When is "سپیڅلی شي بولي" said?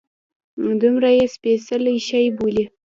1.35-2.65